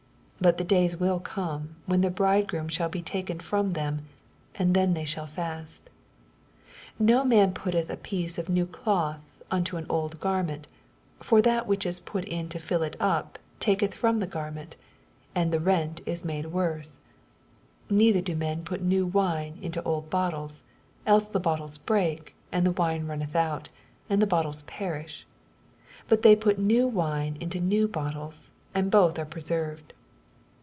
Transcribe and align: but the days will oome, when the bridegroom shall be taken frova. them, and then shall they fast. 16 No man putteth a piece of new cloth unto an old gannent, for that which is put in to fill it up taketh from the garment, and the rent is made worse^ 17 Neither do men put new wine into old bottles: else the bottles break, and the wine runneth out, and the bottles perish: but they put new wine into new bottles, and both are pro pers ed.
but 0.43 0.57
the 0.57 0.63
days 0.63 0.97
will 0.99 1.19
oome, 1.19 1.67
when 1.85 2.01
the 2.01 2.09
bridegroom 2.09 2.67
shall 2.67 2.89
be 2.89 3.03
taken 3.03 3.37
frova. 3.37 3.75
them, 3.75 4.07
and 4.55 4.73
then 4.73 4.91
shall 5.05 5.27
they 5.27 5.33
fast. 5.33 5.83
16 6.93 7.05
No 7.05 7.23
man 7.23 7.53
putteth 7.53 7.91
a 7.91 7.95
piece 7.95 8.39
of 8.39 8.49
new 8.49 8.65
cloth 8.65 9.21
unto 9.51 9.77
an 9.77 9.85
old 9.87 10.19
gannent, 10.19 10.65
for 11.19 11.43
that 11.43 11.67
which 11.67 11.85
is 11.85 11.99
put 11.99 12.25
in 12.25 12.49
to 12.49 12.57
fill 12.57 12.81
it 12.81 12.95
up 12.99 13.37
taketh 13.59 13.93
from 13.93 14.17
the 14.19 14.25
garment, 14.25 14.75
and 15.35 15.51
the 15.51 15.59
rent 15.59 16.01
is 16.07 16.25
made 16.25 16.45
worse^ 16.45 16.97
17 17.83 17.97
Neither 17.99 18.21
do 18.21 18.35
men 18.35 18.63
put 18.63 18.81
new 18.81 19.05
wine 19.05 19.59
into 19.61 19.83
old 19.83 20.09
bottles: 20.09 20.63
else 21.05 21.27
the 21.27 21.39
bottles 21.39 21.77
break, 21.77 22.33
and 22.51 22.65
the 22.65 22.71
wine 22.71 23.05
runneth 23.05 23.35
out, 23.35 23.69
and 24.09 24.19
the 24.19 24.25
bottles 24.25 24.63
perish: 24.63 25.27
but 26.07 26.23
they 26.23 26.35
put 26.35 26.57
new 26.57 26.87
wine 26.87 27.37
into 27.39 27.59
new 27.59 27.87
bottles, 27.87 28.49
and 28.73 28.89
both 28.89 29.19
are 29.19 29.25
pro 29.27 29.39
pers 29.41 29.51
ed. 29.51 29.83